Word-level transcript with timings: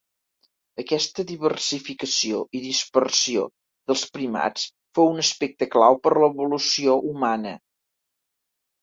Aquesta 0.83 1.25
diversificació 1.31 2.39
i 2.61 2.63
dispersió 2.65 3.45
dels 3.93 4.07
primats 4.17 4.67
fou 5.01 5.13
un 5.15 5.25
aspecte 5.29 5.71
clau 5.79 6.03
per 6.09 6.19
l'evolució 6.21 7.01
humana. 7.15 7.59